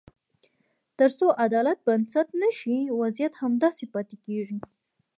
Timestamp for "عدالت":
1.45-1.77